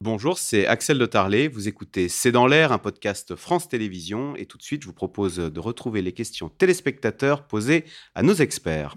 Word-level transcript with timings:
Bonjour, 0.00 0.38
c'est 0.38 0.64
Axel 0.64 0.96
de 0.96 1.06
Tarlet. 1.06 1.48
Vous 1.48 1.66
écoutez 1.66 2.08
C'est 2.08 2.30
dans 2.30 2.46
l'air, 2.46 2.70
un 2.70 2.78
podcast 2.78 3.34
France 3.34 3.68
Télévisions. 3.68 4.36
Et 4.36 4.46
tout 4.46 4.56
de 4.56 4.62
suite, 4.62 4.82
je 4.82 4.86
vous 4.86 4.92
propose 4.92 5.38
de 5.38 5.60
retrouver 5.60 6.02
les 6.02 6.12
questions 6.12 6.48
téléspectateurs 6.48 7.42
posées 7.42 7.84
à 8.14 8.22
nos 8.22 8.34
experts. 8.34 8.94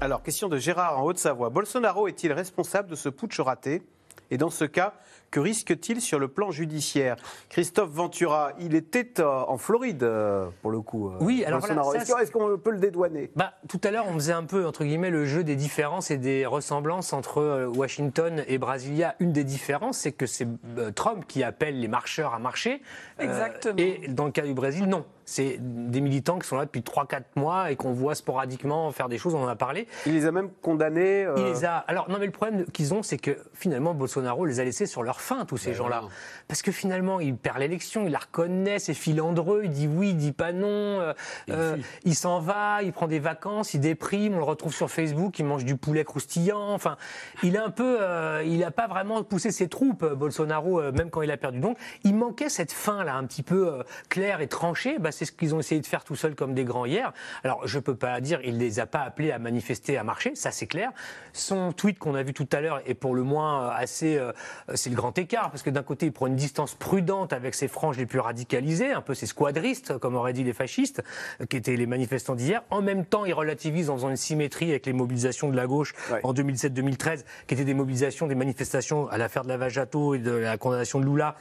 Alors, 0.00 0.24
question 0.24 0.48
de 0.48 0.58
Gérard 0.58 0.98
en 0.98 1.04
Haute-Savoie. 1.04 1.50
Bolsonaro 1.50 2.08
est-il 2.08 2.32
responsable 2.32 2.90
de 2.90 2.96
ce 2.96 3.08
putsch 3.08 3.38
raté? 3.38 3.82
Et 4.30 4.36
dans 4.36 4.50
ce 4.50 4.64
cas, 4.64 4.94
que 5.30 5.40
risque-t-il 5.40 6.00
sur 6.00 6.18
le 6.18 6.28
plan 6.28 6.50
judiciaire? 6.50 7.16
Christophe 7.48 7.90
Ventura, 7.90 8.52
il 8.60 8.74
était 8.74 9.20
euh, 9.20 9.26
en 9.26 9.58
Floride, 9.58 10.02
euh, 10.02 10.48
pour 10.62 10.70
le 10.70 10.80
coup. 10.80 11.08
euh, 11.08 11.16
Oui, 11.20 11.44
alors 11.44 11.60
voilà, 11.60 11.82
Est-ce 11.94 12.30
qu'on 12.32 12.56
peut 12.58 12.70
le 12.70 12.78
dédouaner? 12.78 13.30
Bah, 13.36 13.52
tout 13.68 13.80
à 13.84 13.90
l'heure, 13.90 14.06
on 14.08 14.14
faisait 14.14 14.32
un 14.32 14.44
peu, 14.44 14.66
entre 14.66 14.84
guillemets, 14.84 15.10
le 15.10 15.24
jeu 15.26 15.44
des 15.44 15.56
différences 15.56 16.10
et 16.10 16.16
des 16.18 16.46
ressemblances 16.46 17.12
entre 17.12 17.66
Washington 17.74 18.44
et 18.48 18.58
Brasilia. 18.58 19.14
Une 19.20 19.32
des 19.32 19.44
différences, 19.44 19.98
c'est 19.98 20.12
que 20.12 20.26
c'est 20.26 20.48
Trump 20.94 21.24
qui 21.28 21.42
appelle 21.42 21.78
les 21.80 21.88
marcheurs 21.88 22.34
à 22.34 22.38
marcher. 22.38 22.80
Euh, 23.20 23.24
Exactement. 23.24 23.76
et 23.78 24.08
dans 24.08 24.24
le 24.24 24.30
cas 24.32 24.42
du 24.42 24.54
Brésil, 24.54 24.86
non. 24.86 25.04
C'est 25.30 25.58
des 25.60 26.00
militants 26.00 26.38
qui 26.38 26.48
sont 26.48 26.56
là 26.56 26.64
depuis 26.64 26.80
3-4 26.80 27.20
mois 27.36 27.70
et 27.70 27.76
qu'on 27.76 27.92
voit 27.92 28.14
sporadiquement 28.14 28.90
faire 28.92 29.10
des 29.10 29.18
choses, 29.18 29.34
on 29.34 29.42
en 29.44 29.46
a 29.48 29.56
parlé. 29.56 29.86
Il 30.06 30.14
les 30.14 30.24
a 30.24 30.32
même 30.32 30.48
condamnés. 30.62 31.26
euh, 31.26 31.34
Il 31.36 31.44
les 31.44 31.66
a. 31.66 31.76
Alors, 31.76 32.08
non, 32.08 32.16
mais 32.18 32.24
le 32.24 32.32
problème 32.32 32.64
qu'ils 32.72 32.94
ont, 32.94 33.02
c'est 33.02 33.18
que 33.18 33.36
finalement, 33.52 33.92
Bolsonaro 33.92 34.46
les 34.46 34.58
a 34.58 34.64
laissés 34.64 34.86
sur 34.86 35.02
leur 35.02 35.20
faim, 35.20 35.44
tous 35.46 35.58
ces 35.58 35.74
gens-là. 35.74 36.04
Parce 36.48 36.62
que 36.62 36.72
finalement, 36.72 37.20
il 37.20 37.36
perd 37.36 37.58
l'élection, 37.58 38.06
il 38.06 38.12
la 38.12 38.20
reconnaît, 38.20 38.78
c'est 38.78 38.94
filandreux, 38.94 39.64
il 39.64 39.70
dit 39.70 39.86
oui, 39.86 40.10
il 40.10 40.16
dit 40.16 40.32
pas 40.32 40.52
non, 40.52 40.66
euh, 40.68 41.12
euh, 41.50 41.76
il 42.04 42.14
s'en 42.14 42.40
va, 42.40 42.82
il 42.82 42.94
prend 42.94 43.06
des 43.06 43.18
vacances, 43.18 43.74
il 43.74 43.80
déprime, 43.80 44.32
on 44.32 44.38
le 44.38 44.44
retrouve 44.44 44.74
sur 44.74 44.90
Facebook, 44.90 45.38
il 45.38 45.44
mange 45.44 45.66
du 45.66 45.76
poulet 45.76 46.04
croustillant. 46.04 46.72
Enfin, 46.72 46.96
il 47.42 47.54
est 47.54 47.58
un 47.58 47.68
peu. 47.70 47.98
il 48.46 48.60
n'a 48.60 48.70
pas 48.70 48.86
vraiment 48.86 49.22
poussé 49.24 49.50
ses 49.50 49.68
troupes, 49.68 50.06
Bolsonaro, 50.06 50.80
même 50.92 51.10
quand 51.10 51.20
il 51.20 51.30
a 51.30 51.36
perdu. 51.36 51.60
Donc, 51.60 51.76
il 52.04 52.14
manquait 52.14 52.48
cette 52.48 52.72
fin-là, 52.72 53.14
un 53.14 53.26
petit 53.26 53.42
peu 53.42 53.82
claire 54.08 54.40
et 54.40 54.46
tranchée. 54.48 54.98
Bah, 54.98 55.12
c'est 55.18 55.24
ce 55.24 55.32
qu'ils 55.32 55.54
ont 55.54 55.58
essayé 55.58 55.80
de 55.80 55.86
faire 55.86 56.04
tout 56.04 56.14
seuls 56.14 56.34
comme 56.36 56.54
des 56.54 56.64
grands 56.64 56.86
hier. 56.86 57.12
Alors, 57.42 57.66
je 57.66 57.78
peux 57.80 57.96
pas 57.96 58.20
dire, 58.20 58.40
il 58.44 58.58
les 58.58 58.78
a 58.78 58.86
pas 58.86 59.00
appelés 59.00 59.32
à 59.32 59.38
manifester, 59.38 59.98
à 59.98 60.04
marcher, 60.04 60.34
ça 60.36 60.50
c'est 60.52 60.66
clair. 60.68 60.90
Son 61.32 61.72
tweet 61.72 61.98
qu'on 61.98 62.14
a 62.14 62.22
vu 62.22 62.32
tout 62.32 62.46
à 62.52 62.60
l'heure 62.60 62.80
est 62.86 62.94
pour 62.94 63.14
le 63.14 63.22
moins 63.24 63.64
euh, 63.66 63.70
assez. 63.74 64.16
euh, 64.16 64.32
c'est 64.74 64.90
le 64.90 64.96
grand 64.96 65.16
écart, 65.18 65.50
parce 65.50 65.62
que 65.62 65.70
d'un 65.70 65.82
côté, 65.82 66.06
il 66.06 66.12
prend 66.12 66.26
une 66.28 66.36
distance 66.36 66.74
prudente 66.74 67.32
avec 67.32 67.54
ses 67.54 67.66
franges 67.68 67.96
les 67.98 68.06
plus 68.06 68.20
radicalisées, 68.20 68.92
un 68.92 69.00
peu 69.02 69.14
ses 69.14 69.26
squadristes, 69.26 69.98
comme 69.98 70.14
auraient 70.14 70.32
dit 70.32 70.44
les 70.44 70.52
fascistes, 70.52 71.02
euh, 71.40 71.46
qui 71.46 71.56
étaient 71.56 71.76
les 71.76 71.86
manifestants 71.86 72.34
d'hier. 72.36 72.62
En 72.70 72.80
même 72.82 73.04
temps, 73.04 73.24
il 73.24 73.34
relativise 73.34 73.90
en 73.90 73.96
faisant 73.96 74.10
une 74.10 74.16
symétrie 74.16 74.70
avec 74.70 74.86
les 74.86 74.92
mobilisations 74.92 75.48
de 75.48 75.56
la 75.56 75.66
gauche 75.66 75.94
Ouais. 76.12 76.20
en 76.22 76.32
2007-2013, 76.32 77.24
qui 77.46 77.54
étaient 77.54 77.64
des 77.64 77.74
mobilisations, 77.74 78.26
des 78.28 78.34
manifestations 78.34 79.08
à 79.08 79.18
l'affaire 79.18 79.42
de 79.42 79.48
la 79.48 79.56
Vajato 79.56 80.14
et 80.14 80.18
de 80.18 80.30
la 80.30 80.56
condamnation 80.58 81.00
de 81.00 81.04
Lula, 81.06 81.34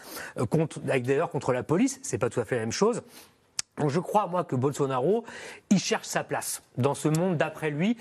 contre, 0.49 0.79
avec 0.89 1.03
d'ailleurs 1.03 1.29
contre 1.29 1.53
la 1.53 1.63
police. 1.63 1.99
C'est 2.01 2.17
pas 2.17 2.29
tout 2.29 2.39
à 2.39 2.45
fait 2.45 2.55
la 2.55 2.61
même 2.61 2.71
chose. 2.71 3.01
Donc 3.77 3.89
je 3.89 3.99
crois, 3.99 4.27
moi, 4.27 4.43
que 4.43 4.55
Bolsonaro, 4.55 5.23
il 5.69 5.79
cherche 5.79 6.07
sa 6.07 6.23
place 6.23 6.63
dans 6.77 6.93
ce 6.95 7.07
monde 7.07 7.37
d'après 7.37 7.69
lui, 7.69 7.97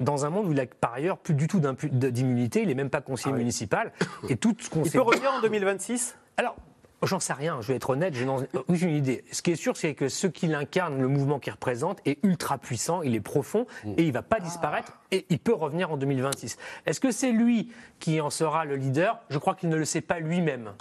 dans 0.00 0.24
un 0.24 0.30
monde 0.30 0.46
où 0.46 0.52
il 0.52 0.60
a 0.60 0.66
par 0.66 0.94
ailleurs 0.94 1.18
plus 1.18 1.34
du 1.34 1.46
tout 1.46 1.60
d'immunité, 1.60 2.62
il 2.62 2.68
n'est 2.68 2.74
même 2.74 2.90
pas 2.90 3.00
conseiller 3.00 3.34
municipal. 3.34 3.92
Et 4.28 4.36
tout 4.36 4.56
ce 4.58 4.70
qu'on 4.70 4.82
Ah 4.82 4.86
Il 4.86 4.92
peut 4.92 5.00
revenir 5.00 5.32
en 5.32 5.40
2026 5.42 6.16
Alors, 6.36 6.56
j'en 7.02 7.20
sais 7.20 7.32
rien, 7.32 7.60
je 7.60 7.68
vais 7.68 7.76
être 7.76 7.90
honnête, 7.90 8.14
je 8.14 8.24
n'en 8.24 8.42
ai 8.42 8.48
aucune 8.68 8.90
idée. 8.90 9.24
Ce 9.30 9.42
qui 9.42 9.52
est 9.52 9.56
sûr, 9.56 9.76
c'est 9.76 9.94
que 9.94 10.08
ce 10.08 10.26
qu'il 10.26 10.54
incarne, 10.54 11.00
le 11.00 11.08
mouvement 11.08 11.38
qu'il 11.38 11.52
représente, 11.52 12.00
est 12.06 12.18
ultra 12.24 12.58
puissant, 12.58 13.02
il 13.02 13.14
est 13.14 13.20
profond 13.20 13.66
et 13.96 14.04
il 14.04 14.12
va 14.12 14.22
pas 14.22 14.40
disparaître 14.40 14.98
et 15.10 15.26
il 15.28 15.38
peut 15.38 15.54
revenir 15.54 15.92
en 15.92 15.96
2026. 15.96 16.56
Est-ce 16.86 17.00
que 17.00 17.10
c'est 17.10 17.32
lui 17.32 17.70
qui 17.98 18.20
en 18.20 18.30
sera 18.30 18.64
le 18.64 18.76
leader? 18.76 19.20
Je 19.30 19.38
crois 19.38 19.54
qu'il 19.54 19.68
ne 19.68 19.76
le 19.76 19.84
sait 19.84 20.00
pas 20.00 20.20
lui-même. 20.20 20.72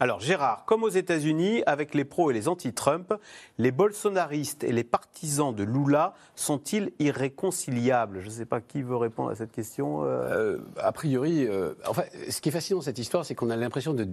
Alors 0.00 0.20
Gérard, 0.20 0.64
comme 0.66 0.82
aux 0.82 0.88
États-Unis, 0.88 1.62
avec 1.66 1.94
les 1.94 2.04
pros 2.04 2.30
et 2.30 2.34
les 2.34 2.48
anti-Trump, 2.48 3.14
les 3.58 3.70
bolsonaristes 3.70 4.64
et 4.64 4.72
les 4.72 4.84
partisans 4.84 5.54
de 5.54 5.62
Lula 5.64 6.14
sont-ils 6.34 6.92
irréconciliables? 6.98 8.20
Je 8.20 8.26
ne 8.26 8.30
sais 8.30 8.46
pas 8.46 8.60
qui 8.60 8.82
veut 8.82 8.96
répondre 8.96 9.30
à 9.30 9.34
cette 9.34 9.52
question. 9.52 10.04
euh. 10.04 10.54
Euh, 10.54 10.58
a 10.78 10.92
priori, 10.92 11.46
euh, 11.46 11.74
enfin, 11.86 12.02
ce 12.28 12.40
qui 12.40 12.48
est 12.48 12.52
fascinant 12.52 12.78
dans 12.78 12.84
cette 12.84 12.98
histoire, 12.98 13.24
c'est 13.24 13.34
qu'on 13.34 13.50
a 13.50 13.56
l'impression 13.56 13.94
de, 13.94 14.04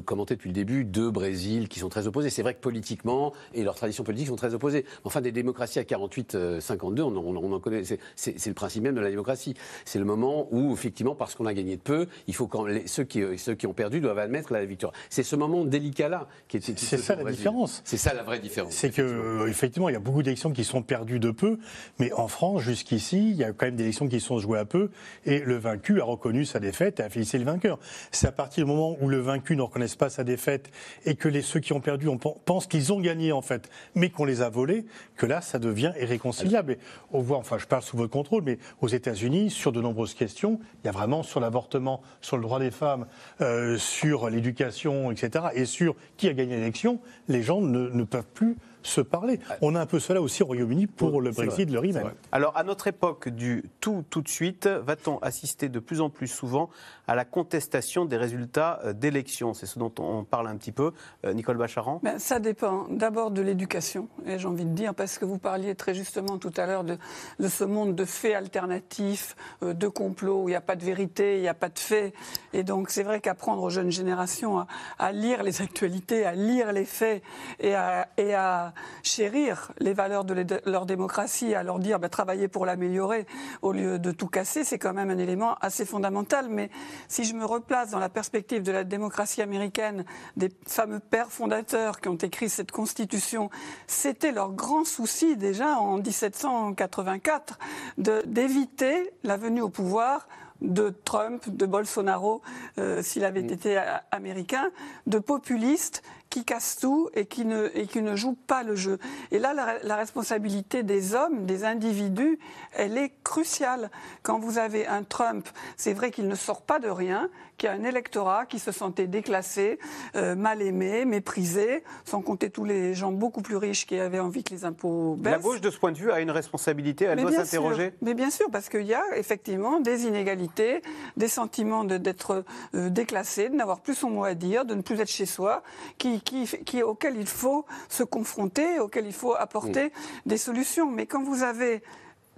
commenter 0.00 0.34
depuis 0.34 0.48
le 0.50 0.54
début 0.54 0.84
deux 0.84 1.10
Brésil 1.10 1.68
qui 1.68 1.78
sont 1.78 1.88
très 1.88 2.06
opposés. 2.06 2.30
C'est 2.30 2.42
vrai 2.42 2.54
que 2.54 2.60
politiquement 2.60 3.32
et 3.54 3.64
leurs 3.64 3.74
traditions 3.74 4.04
politiques 4.04 4.28
sont 4.28 4.36
très 4.36 4.54
opposées. 4.54 4.84
Enfin, 5.04 5.20
des 5.20 5.32
démocraties 5.32 5.78
à 5.78 5.82
48-52, 5.82 7.02
on, 7.02 7.16
on 7.16 7.52
en 7.52 7.60
connaît. 7.60 7.82
c'est 7.84 8.46
le 8.46 8.54
principe 8.54 8.82
même 8.82 8.94
de 8.94 9.00
la 9.00 9.10
démocratie. 9.10 9.54
C'est 9.84 9.98
le 9.98 10.04
moment 10.04 10.48
où, 10.50 10.72
effectivement, 10.72 11.14
parce 11.14 11.34
qu'on 11.34 11.46
a 11.46 11.54
gagné 11.54 11.76
de 11.76 11.82
peu, 11.82 12.06
il 12.26 12.34
faut 12.34 12.46
quand 12.46 12.66
les- 12.66 12.86
ceux 12.86 13.04
qui 13.04 13.22
ceux 13.38 13.54
qui 13.54 13.66
ont 13.66 13.74
perdu 13.74 14.00
doivent 14.00 14.18
admettre 14.18 14.52
la 14.52 14.64
victoire. 14.64 14.92
C'est 15.10 15.22
ce 15.22 15.36
moment 15.36 15.64
délicat-là 15.64 16.28
qui 16.48 16.56
est. 16.58 16.78
C'est 16.78 16.96
ça 16.98 17.14
la 17.16 17.22
Brésil. 17.22 17.38
différence. 17.38 17.82
C'est 17.84 17.96
ça 17.96 18.14
la 18.14 18.22
vraie 18.22 18.38
différence. 18.38 18.72
C'est 18.72 18.90
que 18.90 19.02
euh, 19.02 19.46
effectivement, 19.48 19.88
il 19.88 19.92
y 19.92 19.96
a 19.96 20.00
beaucoup 20.00 20.22
d'élections 20.22 20.50
qui 20.52 20.64
sont 20.64 20.82
perdues 20.82 21.18
de 21.20 21.30
peu, 21.30 21.58
mais 21.98 22.12
en 22.12 22.28
France, 22.28 22.62
jusqu'ici, 22.62 23.30
il 23.30 23.36
y 23.36 23.44
a 23.44 23.52
quand 23.52 23.66
même 23.66 23.76
des 23.76 23.84
élections 23.84 24.08
qui 24.08 24.20
sont 24.20 24.38
jouées 24.38 24.58
à 24.58 24.64
peu, 24.64 24.90
et 25.24 25.40
le 25.40 25.56
vaincu 25.56 26.00
a 26.00 26.04
reconnu 26.04 26.44
sa 26.44 26.60
défaite 26.60 27.00
et 27.00 27.02
a 27.02 27.08
félicité 27.10 27.38
le 27.38 27.44
vainqueur. 27.44 27.78
C'est 28.10 28.26
à 28.26 28.32
partir 28.32 28.64
du 28.64 28.70
moment 28.70 28.96
où 29.00 29.08
le 29.08 29.18
vaincu 29.18 29.56
ne 29.56 29.62
reconnaisse 29.62 29.96
pas 29.96 30.10
sa 30.10 30.24
défaite 30.24 30.70
et 31.04 31.14
que 31.14 31.28
les, 31.28 31.42
ceux 31.42 31.60
qui 31.60 31.72
ont 31.72 31.80
perdu 31.80 32.08
on 32.08 32.18
pen- 32.18 32.34
pensent 32.44 32.66
qu'ils 32.66 32.92
ont 32.92 33.00
gagné 33.00 33.32
en 33.32 33.42
fait, 33.42 33.68
mais 33.94 34.10
qu'on 34.10 34.24
les 34.24 34.42
a 34.42 34.48
volés, 34.48 34.84
que 35.16 35.26
là, 35.26 35.40
ça 35.40 35.58
devient 35.58 35.92
irréconciliable. 36.00 36.72
Et 36.72 36.78
on 37.12 37.20
voit, 37.20 37.38
enfin, 37.38 37.58
je 37.58 37.66
parle 37.66 37.82
sous 37.82 37.96
votre 37.96 38.12
contrôle, 38.12 38.42
mais 38.44 38.58
aux 38.80 38.88
États-Unis, 38.88 39.50
sur 39.50 39.72
de 39.72 39.80
nombreuses 39.80 40.14
questions, 40.14 40.60
il 40.82 40.86
y 40.86 40.88
a 40.88 40.92
vraiment 40.92 41.22
sur 41.22 41.40
l'avortement, 41.40 42.02
sur 42.20 42.36
le 42.36 42.42
droit 42.42 42.58
des 42.60 42.70
femmes, 42.70 43.06
euh, 43.40 43.76
sur 43.78 44.28
l'éducation, 44.30 44.85
etc., 45.10 45.46
et 45.54 45.64
sur 45.64 45.94
qui 46.16 46.28
a 46.28 46.32
gagné 46.32 46.56
l'élection, 46.56 47.00
les 47.28 47.42
gens 47.42 47.60
ne, 47.60 47.88
ne 47.88 48.04
peuvent 48.04 48.26
plus 48.34 48.56
se 48.86 49.00
parler. 49.00 49.38
On 49.62 49.74
a 49.74 49.80
un 49.80 49.86
peu 49.86 50.00
cela 50.00 50.22
aussi 50.22 50.42
au 50.42 50.46
Royaume-Uni 50.46 50.86
pour 50.86 51.20
le 51.20 51.30
Brexit, 51.30 51.70
le 51.70 51.80
vrai. 51.80 52.14
Alors 52.32 52.56
à 52.56 52.62
notre 52.62 52.86
époque 52.86 53.28
du 53.28 53.64
tout 53.80 54.04
tout 54.10 54.22
de 54.22 54.28
suite, 54.28 54.66
va-t-on 54.66 55.18
assister 55.18 55.68
de 55.68 55.78
plus 55.78 56.00
en 56.00 56.10
plus 56.10 56.28
souvent 56.28 56.70
à 57.08 57.14
la 57.14 57.24
contestation 57.24 58.04
des 58.04 58.16
résultats 58.16 58.80
euh, 58.84 58.92
d'élections? 58.92 59.54
C'est 59.54 59.66
ce 59.66 59.78
dont 59.78 59.92
on 59.98 60.24
parle 60.24 60.48
un 60.48 60.56
petit 60.56 60.72
peu. 60.72 60.92
Euh, 61.24 61.32
Nicole 61.32 61.56
Bacharan? 61.56 62.00
Ben, 62.02 62.18
ça 62.18 62.40
dépend 62.40 62.86
d'abord 62.90 63.30
de 63.30 63.42
l'éducation, 63.42 64.08
et 64.26 64.38
j'ai 64.38 64.48
envie 64.48 64.64
de 64.64 64.70
dire, 64.70 64.94
parce 64.94 65.18
que 65.18 65.24
vous 65.24 65.38
parliez 65.38 65.74
très 65.74 65.94
justement 65.94 66.38
tout 66.38 66.52
à 66.56 66.66
l'heure 66.66 66.84
de, 66.84 66.98
de 67.38 67.48
ce 67.48 67.64
monde 67.64 67.94
de 67.94 68.04
faits 68.04 68.34
alternatifs, 68.34 69.36
euh, 69.62 69.72
de 69.72 69.88
complots, 69.88 70.42
où 70.42 70.48
il 70.48 70.52
n'y 70.52 70.56
a 70.56 70.60
pas 70.60 70.76
de 70.76 70.84
vérité, 70.84 71.36
il 71.36 71.42
n'y 71.42 71.48
a 71.48 71.54
pas 71.54 71.68
de 71.68 71.78
faits. 71.78 72.14
Et 72.52 72.62
donc 72.62 72.90
c'est 72.90 73.02
vrai 73.02 73.20
qu'apprendre 73.20 73.62
aux 73.62 73.70
jeunes 73.70 73.92
générations 73.92 74.58
à, 74.58 74.66
à 74.98 75.12
lire 75.12 75.42
les 75.42 75.62
actualités, 75.62 76.24
à 76.24 76.34
lire 76.34 76.72
les 76.72 76.84
faits 76.84 77.22
et 77.60 77.74
à, 77.74 78.08
et 78.16 78.34
à 78.34 78.72
chérir 79.02 79.72
les 79.78 79.92
valeurs 79.92 80.24
de, 80.24 80.60
leur 80.68 80.86
démocratie, 80.86 81.54
à 81.54 81.62
leur 81.62 81.78
dire 81.78 81.98
ben, 81.98 82.08
travaillez 82.08 82.48
pour 82.48 82.66
l'améliorer 82.66 83.26
au 83.62 83.72
lieu 83.72 83.98
de 83.98 84.10
tout 84.12 84.28
casser, 84.28 84.64
c'est 84.64 84.78
quand 84.78 84.92
même 84.94 85.10
un 85.10 85.18
élément 85.18 85.54
assez 85.60 85.84
fondamental. 85.84 86.48
Mais 86.48 86.70
si 87.08 87.24
je 87.24 87.34
me 87.34 87.44
replace 87.44 87.90
dans 87.90 87.98
la 87.98 88.08
perspective 88.08 88.62
de 88.62 88.72
la 88.72 88.84
démocratie 88.84 89.42
américaine, 89.42 90.04
des 90.36 90.50
fameux 90.66 91.00
pères 91.00 91.30
fondateurs 91.32 92.00
qui 92.00 92.08
ont 92.08 92.16
écrit 92.16 92.48
cette 92.48 92.72
constitution, 92.72 93.50
c'était 93.86 94.32
leur 94.32 94.52
grand 94.52 94.84
souci 94.84 95.36
déjà 95.36 95.78
en 95.78 95.98
1784 95.98 97.58
de- 97.98 98.22
d'éviter 98.26 99.12
la 99.22 99.36
venue 99.36 99.62
au 99.62 99.68
pouvoir 99.68 100.28
de 100.62 100.88
Trump, 101.04 101.48
de 101.50 101.66
Bolsonaro, 101.66 102.40
euh, 102.78 103.02
s'il 103.02 103.24
avait 103.26 103.40
été 103.42 103.76
a- 103.76 104.02
américain, 104.10 104.70
de 105.06 105.18
populistes 105.18 106.02
qui 106.36 106.44
cassent 106.44 106.76
tout 106.78 107.08
et 107.14 107.24
qui 107.24 107.46
ne, 107.46 107.70
et 107.74 107.86
qui 107.86 108.02
ne 108.02 108.14
jouent 108.14 108.36
pas 108.46 108.62
le 108.62 108.74
jeu. 108.76 108.98
Et 109.30 109.38
là, 109.38 109.54
la, 109.54 109.78
la 109.82 109.96
responsabilité 109.96 110.82
des 110.82 111.14
hommes, 111.14 111.46
des 111.46 111.64
individus, 111.64 112.38
elle 112.74 112.98
est 112.98 113.12
cruciale. 113.24 113.90
Quand 114.22 114.38
vous 114.38 114.58
avez 114.58 114.86
un 114.86 115.02
Trump, 115.02 115.48
c'est 115.78 115.94
vrai 115.94 116.10
qu'il 116.10 116.28
ne 116.28 116.34
sort 116.34 116.60
pas 116.60 116.78
de 116.78 116.90
rien, 116.90 117.30
qu'il 117.56 117.70
y 117.70 117.72
a 117.72 117.74
un 117.74 117.84
électorat 117.84 118.44
qui 118.44 118.58
se 118.58 118.70
sentait 118.70 119.06
déclassé, 119.06 119.78
euh, 120.14 120.34
mal 120.34 120.60
aimé, 120.60 121.06
méprisé, 121.06 121.82
sans 122.04 122.20
compter 122.20 122.50
tous 122.50 122.64
les 122.66 122.92
gens 122.92 123.12
beaucoup 123.12 123.40
plus 123.40 123.56
riches 123.56 123.86
qui 123.86 123.98
avaient 123.98 124.20
envie 124.20 124.44
que 124.44 124.52
les 124.52 124.66
impôts 124.66 125.14
baissent. 125.18 125.32
La 125.32 125.38
gauche, 125.38 125.62
de 125.62 125.70
ce 125.70 125.78
point 125.78 125.90
de 125.92 125.96
vue, 125.96 126.12
a 126.12 126.20
une 126.20 126.30
responsabilité. 126.30 127.06
Elle 127.06 127.16
Mais 127.16 127.22
doit 127.22 127.32
s'interroger. 127.32 127.94
Mais 128.02 128.12
bien 128.12 128.28
sûr, 128.28 128.50
parce 128.52 128.68
qu'il 128.68 128.82
y 128.82 128.92
a 128.92 129.02
effectivement 129.16 129.80
des 129.80 130.04
inégalités, 130.04 130.82
des 131.16 131.28
sentiments 131.28 131.84
de- 131.84 131.96
d'être 131.96 132.44
euh, 132.74 132.90
déclassé, 132.90 133.48
de 133.48 133.54
n'avoir 133.54 133.80
plus 133.80 133.94
son 133.94 134.10
mot 134.10 134.24
à 134.24 134.34
dire, 134.34 134.66
de 134.66 134.74
ne 134.74 134.82
plus 134.82 135.00
être 135.00 135.08
chez 135.08 135.24
soi, 135.24 135.62
qui, 135.96 136.20
qui, 136.26 136.82
il 137.16 137.26
faut 137.26 137.64
se 137.88 138.02
confronter, 138.02 138.80
auxquels 138.80 139.06
il 139.06 139.14
faut 139.14 139.34
apporter 139.34 139.92
des 140.26 140.36
solutions. 140.36 140.90
Mais 140.90 141.06
quand 141.06 141.22
vous 141.22 141.42
avez 141.42 141.82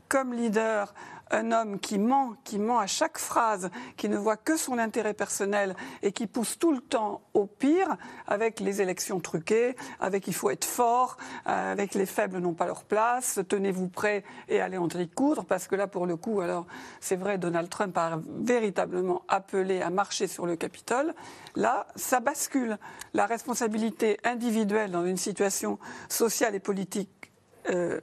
comme 0.08 0.32
leader 0.32 0.94
un 1.30 1.52
homme 1.52 1.78
qui 1.78 1.98
ment, 1.98 2.34
qui 2.44 2.58
ment 2.58 2.78
à 2.78 2.86
chaque 2.86 3.18
phrase, 3.18 3.70
qui 3.96 4.08
ne 4.08 4.16
voit 4.16 4.36
que 4.36 4.56
son 4.56 4.78
intérêt 4.78 5.14
personnel 5.14 5.74
et 6.02 6.12
qui 6.12 6.26
pousse 6.26 6.58
tout 6.58 6.72
le 6.72 6.80
temps 6.80 7.22
au 7.34 7.46
pire, 7.46 7.96
avec 8.26 8.60
les 8.60 8.80
élections 8.82 9.20
truquées, 9.20 9.76
avec 10.00 10.26
il 10.26 10.34
faut 10.34 10.50
être 10.50 10.64
fort, 10.64 11.16
euh, 11.46 11.72
avec 11.72 11.94
les 11.94 12.06
faibles 12.06 12.38
n'ont 12.38 12.54
pas 12.54 12.66
leur 12.66 12.84
place, 12.84 13.40
tenez-vous 13.48 13.88
prêts 13.88 14.24
et 14.48 14.60
allez 14.60 14.78
en 14.78 14.88
tricoudre, 14.88 15.44
parce 15.44 15.66
que 15.66 15.76
là, 15.76 15.86
pour 15.86 16.06
le 16.06 16.16
coup, 16.16 16.40
alors 16.40 16.66
c'est 17.00 17.16
vrai, 17.16 17.38
Donald 17.38 17.68
Trump 17.68 17.96
a 17.96 18.20
véritablement 18.40 19.22
appelé 19.28 19.82
à 19.82 19.90
marcher 19.90 20.26
sur 20.26 20.46
le 20.46 20.56
Capitole. 20.56 21.14
Là, 21.56 21.86
ça 21.96 22.20
bascule. 22.20 22.78
La 23.14 23.26
responsabilité 23.26 24.18
individuelle 24.24 24.90
dans 24.90 25.04
une 25.04 25.16
situation 25.16 25.78
sociale 26.08 26.54
et 26.54 26.60
politique 26.60 27.32
euh. 27.70 28.00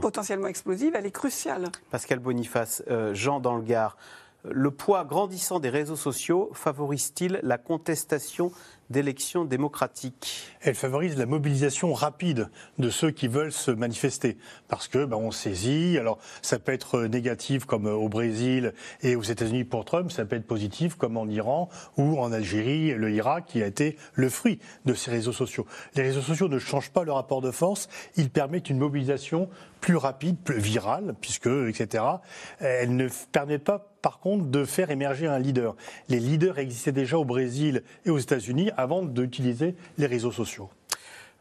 Potentiellement 0.00 0.48
explosive, 0.48 0.94
elle 0.96 1.06
est 1.06 1.10
cruciale. 1.10 1.68
Pascal 1.90 2.18
Boniface, 2.18 2.82
euh, 2.90 3.14
Jean 3.14 3.40
dans 3.40 3.56
le 3.56 3.62
Gard, 3.62 3.96
le 4.44 4.70
poids 4.70 5.04
grandissant 5.04 5.60
des 5.60 5.68
réseaux 5.68 5.96
sociaux 5.96 6.50
favorise-t-il 6.52 7.40
la 7.42 7.58
contestation 7.58 8.52
d'élections 8.90 9.44
démocratiques? 9.44 10.48
Elle 10.60 10.74
favorise 10.74 11.16
la 11.16 11.26
mobilisation 11.26 11.92
rapide 11.94 12.50
de 12.78 12.90
ceux 12.90 13.10
qui 13.10 13.28
veulent 13.28 13.52
se 13.52 13.70
manifester. 13.70 14.36
Parce 14.68 14.88
que 14.88 15.04
ben, 15.04 15.16
on 15.16 15.30
saisit, 15.30 15.96
alors 15.98 16.18
ça 16.42 16.58
peut 16.58 16.72
être 16.72 17.02
négatif 17.02 17.64
comme 17.64 17.86
au 17.86 18.08
Brésil 18.08 18.74
et 19.02 19.16
aux 19.16 19.22
États-Unis 19.22 19.64
pour 19.64 19.84
Trump, 19.84 20.10
ça 20.10 20.24
peut 20.24 20.36
être 20.36 20.46
positif 20.46 20.96
comme 20.96 21.16
en 21.16 21.26
Iran 21.26 21.68
ou 21.96 22.20
en 22.20 22.32
Algérie, 22.32 22.94
le 22.94 23.10
Irak, 23.12 23.46
qui 23.46 23.62
a 23.62 23.66
été 23.66 23.96
le 24.14 24.28
fruit 24.28 24.58
de 24.84 24.94
ces 24.94 25.10
réseaux 25.10 25.32
sociaux. 25.32 25.66
Les 25.94 26.02
réseaux 26.02 26.20
sociaux 26.20 26.48
ne 26.48 26.58
changent 26.58 26.90
pas 26.90 27.04
le 27.04 27.12
rapport 27.12 27.40
de 27.40 27.50
force, 27.50 27.88
ils 28.16 28.30
permettent 28.30 28.70
une 28.70 28.78
mobilisation 28.78 29.48
plus 29.80 29.96
rapide, 29.96 30.36
plus 30.38 30.58
virale, 30.58 31.14
puisque, 31.20 31.46
etc. 31.46 32.04
Elle 32.60 32.94
ne 32.94 33.08
permet 33.32 33.58
pas 33.58 33.91
par 34.02 34.18
contre 34.18 34.46
de 34.46 34.64
faire 34.64 34.90
émerger 34.90 35.26
un 35.26 35.38
leader. 35.38 35.76
Les 36.08 36.20
leaders 36.20 36.58
existaient 36.58 36.92
déjà 36.92 37.16
au 37.16 37.24
Brésil 37.24 37.82
et 38.04 38.10
aux 38.10 38.18
États-Unis 38.18 38.70
avant 38.76 39.02
d'utiliser 39.02 39.74
les 39.96 40.06
réseaux 40.06 40.32
sociaux. 40.32 40.68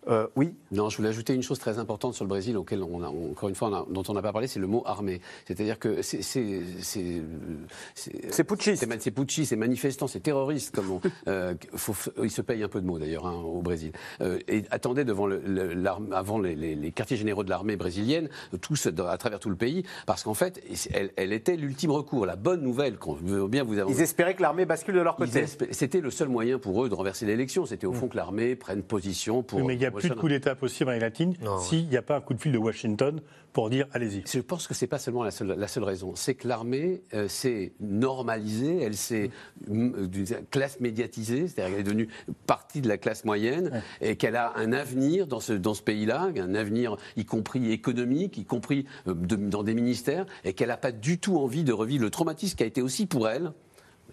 Euh, 0.08 0.28
oui. 0.36 0.56
Non, 0.72 0.90
je 0.90 0.98
voulais 0.98 1.10
ajouter 1.10 1.34
une 1.34 1.44
chose 1.44 1.60
très 1.60 1.78
importante 1.78 2.16
sur 2.16 2.26
le 2.26 2.30
Brésil, 2.30 2.58
auquel 2.58 2.82
on 2.82 3.04
a, 3.04 3.08
encore 3.08 3.50
une 3.50 3.56
fois, 3.56 3.86
dont 3.90 4.04
on 4.08 4.14
n'a 4.14 4.22
pas 4.22 4.32
parlé, 4.32 4.48
c'est 4.48 4.60
le 4.60 4.68
mot 4.68 4.84
armée. 4.86 5.22
C'est-à-dire 5.46 5.78
que 5.78 6.02
c'est. 6.02 6.22
C'est 6.22 8.44
putschiste. 8.44 8.88
C'est 9.00 9.12
putschiste, 9.12 9.50
c'est 9.50 9.56
manifestant, 9.56 10.08
c'est 10.08 10.22
terroriste. 10.22 10.74
Comme 10.74 10.92
on, 10.92 11.02
euh, 11.28 11.54
faut, 11.76 11.94
il 12.24 12.32
se 12.32 12.42
paye 12.42 12.64
un 12.64 12.68
peu 12.68 12.82
de 12.82 12.86
mots 12.86 13.00
d'ailleurs 13.00 13.26
hein, 13.26 13.36
au 13.36 13.62
Brésil. 13.62 13.92
Euh, 14.22 14.40
et 14.48 14.64
attendez 14.72 15.04
devant 15.04 15.28
le, 15.28 15.84
avant 16.12 16.40
les, 16.40 16.56
les, 16.56 16.92
quartiers 16.92 17.18
généraux 17.18 17.44
de 17.44 17.50
l'armée 17.50 17.76
brésilienne, 17.76 18.30
tous 18.62 18.88
à 18.88 19.18
travers 19.18 19.40
tout 19.40 19.50
le 19.50 19.56
pays, 19.56 19.84
parce 20.06 20.24
qu'en 20.24 20.34
fait, 20.34 20.62
elle, 20.94 21.12
elle 21.16 21.34
était 21.34 21.56
l'ultime 21.56 21.92
recours, 21.92 22.26
la 22.26 22.36
bonne 22.36 22.62
nouvelle 22.62 22.98
qu'on 22.98 23.14
veut 23.14 23.48
bien 23.48 23.64
vous 23.64 23.78
avoir. 23.78 23.96
Ils 23.96 24.02
espéraient 24.02 24.36
que 24.36 24.42
l'armée 24.42 24.66
bascule 24.66 24.96
de 24.96 25.02
leur 25.02 25.16
côté. 25.16 25.46
C'était 25.72 26.02
le 26.02 26.12
seul 26.12 26.30
moyen 26.30 26.58
pour 26.58 26.84
eux 26.84 26.90
de 26.90 26.96
renverser 26.96 27.26
l'élection. 27.26 27.66
C'était 27.66 27.88
au 27.88 27.94
fond 27.94 28.08
que 28.08 28.18
l'armée 28.18 28.56
prenne 28.56 28.82
position 28.82 29.44
pour 29.44 29.62
plus 29.92 30.10
de 30.10 30.14
coup 30.14 30.30
d'État 30.30 30.56
possible 30.56 30.90
en 30.90 30.98
Latine 30.98 31.36
s'il 31.62 31.88
n'y 31.88 31.98
a 31.98 32.02
pas 32.02 32.18
un 32.18 32.22
coup 32.22 32.34
de 32.34 32.42
fil 32.42 32.52
de 32.52 32.58
Washington 32.58 33.22
pour 33.54 33.70
dire 33.70 33.88
allez-y. 33.92 34.24
Je 34.26 34.40
pense 34.40 34.68
que 34.68 34.74
ce 34.74 34.86
n'est 34.86 34.90
pas 34.90 34.98
seulement 34.98 35.24
la 35.24 35.32
seule, 35.32 35.56
la 35.58 35.68
seule 35.68 35.84
raison. 35.84 36.14
C'est 36.16 36.36
que 36.36 36.48
l'armée 36.48 37.02
euh, 37.14 37.28
s'est 37.28 37.74
normalisée, 37.80 38.82
elle 38.82 38.96
s'est 38.96 39.30
euh, 39.70 40.08
d'une 40.08 40.26
classe 40.50 40.80
médiatisée, 40.80 41.48
c'est-à-dire 41.48 41.72
qu'elle 41.72 41.82
est 41.82 41.84
devenue 41.84 42.08
partie 42.48 42.82
de 42.82 42.88
la 42.88 42.98
classe 42.98 43.26
moyenne 43.26 43.82
et 44.00 44.16
qu'elle 44.16 44.36
a 44.36 44.54
un 44.56 44.72
avenir 44.72 45.28
dans 45.28 45.40
ce, 45.40 45.54
dans 45.54 45.74
ce 45.74 45.82
pays-là, 45.82 46.30
un 46.38 46.56
avenir 46.56 46.96
y 47.18 47.26
compris 47.26 47.72
économique, 47.72 48.38
y 48.38 48.46
compris 48.46 48.86
euh, 49.08 49.14
dans 49.14 49.64
des 49.64 49.74
ministères, 49.74 50.26
et 50.44 50.54
qu'elle 50.54 50.70
n'a 50.70 50.78
pas 50.78 50.92
du 50.92 51.20
tout 51.20 51.38
envie 51.38 51.64
de 51.64 51.74
revivre 51.74 52.04
le 52.04 52.10
traumatisme 52.10 52.56
qui 52.56 52.64
a 52.64 52.68
été 52.68 52.82
aussi 52.82 53.06
pour 53.06 53.28
elle 53.28 53.52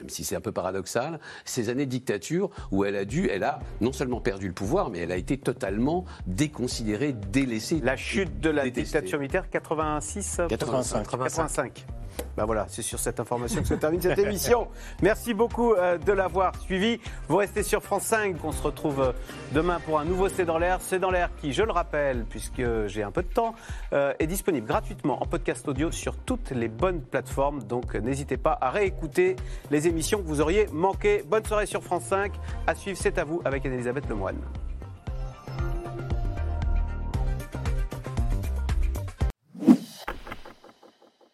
même 0.00 0.08
si 0.08 0.24
c'est 0.24 0.36
un 0.36 0.40
peu 0.40 0.52
paradoxal, 0.52 1.20
ces 1.44 1.68
années 1.68 1.86
de 1.86 1.90
dictature 1.90 2.50
où 2.70 2.84
elle 2.84 2.96
a 2.96 3.04
dû, 3.04 3.28
elle 3.28 3.44
a 3.44 3.60
non 3.80 3.92
seulement 3.92 4.20
perdu 4.20 4.48
le 4.48 4.54
pouvoir, 4.54 4.90
mais 4.90 4.98
elle 4.98 5.12
a 5.12 5.16
été 5.16 5.38
totalement 5.38 6.04
déconsidérée, 6.26 7.12
délaissée. 7.12 7.80
La 7.82 7.96
chute 7.96 8.40
de 8.40 8.50
la 8.50 8.68
dictature 8.68 9.18
militaire 9.18 9.50
86 9.50 10.40
85. 10.48 11.08
85. 11.08 11.86
Ben 12.38 12.44
voilà, 12.44 12.66
c'est 12.68 12.82
sur 12.82 13.00
cette 13.00 13.18
information 13.18 13.62
que 13.62 13.66
se 13.66 13.74
termine 13.74 14.00
cette 14.00 14.18
émission. 14.18 14.68
Merci 15.02 15.34
beaucoup 15.34 15.72
euh, 15.72 15.98
de 15.98 16.12
l'avoir 16.12 16.54
suivi. 16.60 17.00
Vous 17.26 17.36
restez 17.36 17.64
sur 17.64 17.82
France 17.82 18.04
5. 18.04 18.36
On 18.44 18.52
se 18.52 18.62
retrouve 18.62 19.00
euh, 19.00 19.12
demain 19.52 19.80
pour 19.80 19.98
un 19.98 20.04
nouveau 20.04 20.28
C'est 20.28 20.44
dans 20.44 20.58
l'air. 20.58 20.78
C'est 20.80 21.00
dans 21.00 21.10
l'air 21.10 21.30
qui, 21.40 21.52
je 21.52 21.64
le 21.64 21.72
rappelle, 21.72 22.24
puisque 22.30 22.62
j'ai 22.86 23.02
un 23.02 23.10
peu 23.10 23.22
de 23.22 23.28
temps, 23.28 23.56
euh, 23.92 24.14
est 24.20 24.28
disponible 24.28 24.68
gratuitement 24.68 25.20
en 25.20 25.26
podcast 25.26 25.66
audio 25.66 25.90
sur 25.90 26.16
toutes 26.16 26.50
les 26.52 26.68
bonnes 26.68 27.00
plateformes. 27.00 27.64
Donc 27.64 27.94
n'hésitez 27.94 28.36
pas 28.36 28.56
à 28.60 28.70
réécouter 28.70 29.34
les 29.72 29.88
émissions 29.88 30.22
que 30.22 30.26
vous 30.26 30.40
auriez 30.40 30.68
manquées. 30.72 31.24
Bonne 31.26 31.44
soirée 31.44 31.66
sur 31.66 31.82
France 31.82 32.04
5. 32.04 32.32
À 32.68 32.76
suivre, 32.76 32.98
c'est 33.00 33.18
à 33.18 33.24
vous 33.24 33.42
avec 33.44 33.66
Anne-Elisabeth 33.66 34.08
Lemoine. 34.08 34.38